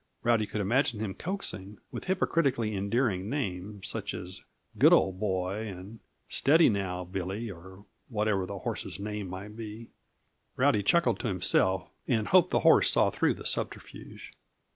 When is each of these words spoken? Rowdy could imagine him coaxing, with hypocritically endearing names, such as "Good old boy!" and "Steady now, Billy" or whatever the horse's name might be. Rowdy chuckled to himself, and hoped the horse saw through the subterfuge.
Rowdy 0.23 0.47
could 0.47 0.61
imagine 0.61 0.99
him 0.99 1.13
coaxing, 1.13 1.77
with 1.91 2.05
hypocritically 2.05 2.75
endearing 2.75 3.29
names, 3.29 3.87
such 3.87 4.15
as 4.15 4.41
"Good 4.79 4.93
old 4.93 5.19
boy!" 5.19 5.67
and 5.67 5.99
"Steady 6.27 6.69
now, 6.69 7.03
Billy" 7.03 7.51
or 7.51 7.85
whatever 8.09 8.47
the 8.47 8.57
horse's 8.57 8.99
name 8.99 9.27
might 9.29 9.55
be. 9.55 9.89
Rowdy 10.55 10.81
chuckled 10.81 11.19
to 11.19 11.27
himself, 11.27 11.87
and 12.07 12.29
hoped 12.29 12.49
the 12.49 12.61
horse 12.61 12.89
saw 12.89 13.11
through 13.11 13.35
the 13.35 13.45
subterfuge. 13.45 14.33